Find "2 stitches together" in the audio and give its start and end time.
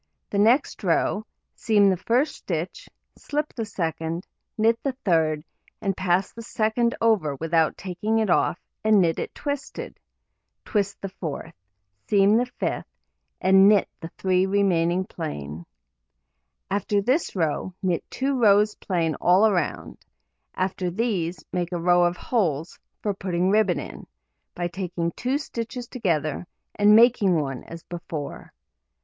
25.11-26.47